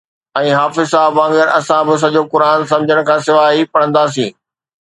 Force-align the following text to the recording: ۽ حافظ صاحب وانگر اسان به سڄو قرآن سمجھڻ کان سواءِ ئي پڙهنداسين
۽ 0.39 0.47
حافظ 0.59 0.85
صاحب 0.93 1.17
وانگر 1.19 1.47
اسان 1.57 1.81
به 1.89 1.95
سڄو 2.03 2.21
قرآن 2.31 2.59
سمجھڻ 2.73 2.99
کان 3.11 3.19
سواءِ 3.29 3.49
ئي 3.57 3.61
پڙهنداسين 3.73 4.31